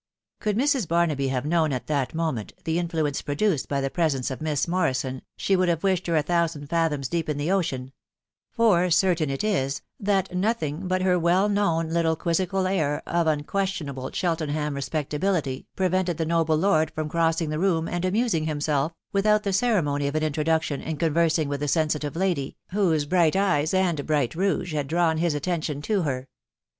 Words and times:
Could 0.39 0.57
Mrs. 0.57 0.87
Barnaby 0.87 1.27
have 1.27 1.45
known 1.45 1.71
at 1.71 1.85
that 1.85 2.15
moment 2.15 2.53
the 2.63 2.79
a* 2.79 2.83
fluence 2.85 3.23
produced 3.23 3.69
by 3.69 3.81
the 3.81 3.89
presence 3.91 4.31
of 4.31 4.41
Miss 4.41 4.67
Morrison, 4.67 5.21
she 5.37 5.53
veil 5.53 5.67
have 5.67 5.83
wished 5.83 6.07
her 6.07 6.15
a 6.17 6.23
thousand 6.23 6.71
fathoms 6.71 7.07
deep 7.07 7.29
in 7.29 7.37
the 7.37 7.51
ocean; 7.51 7.91
fir 8.51 8.89
certain 8.89 9.29
it 9.29 9.43
is, 9.43 9.83
that 9.99 10.35
nothing 10.35 10.87
but 10.87 11.03
her 11.03 11.19
well 11.19 11.47
known 11.47 11.89
little 11.91 12.15
quixiial 12.17 12.67
air 12.67 13.03
of 13.07 13.27
unquestionable 13.27 14.09
Cheltenham 14.11 14.73
respectability 14.73 15.67
prevented 15.75 16.17
tk 16.17 16.25
noble 16.25 16.57
lord 16.57 16.89
from 16.89 17.07
crossing 17.07 17.51
the 17.51 17.59
room, 17.59 17.87
and 17.87 18.03
amusing 18.03 18.45
himself, 18.45 18.93
wife 19.13 19.27
out 19.27 19.43
the 19.43 19.53
ceremony 19.53 20.07
of 20.07 20.15
an 20.15 20.23
introduction, 20.23 20.81
in 20.81 20.97
conversing 20.97 21.47
with 21.47 21.59
the 21.59 21.67
sensitive 21.67 22.15
lady, 22.15 22.57
whose 22.71 23.05
bright 23.05 23.35
eyes 23.35 23.71
and 23.71 24.03
bright 24.07 24.33
rouge 24.33 24.73
had 24.73 24.89
fan 24.89 25.19
his 25.19 25.35
attention 25.35 25.79
to 25.83 26.01
her. 26.01 26.27